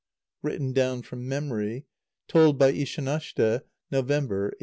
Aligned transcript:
(Written 0.41 0.73
down 0.73 1.03
from 1.03 1.27
memory. 1.27 1.85
Told 2.27 2.57
by 2.57 2.71
Ishanashte, 2.71 3.61
November, 3.91 4.45
1886.) 4.57 4.59